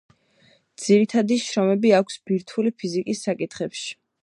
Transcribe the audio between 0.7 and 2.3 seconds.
ძირითადი შრომები აქვს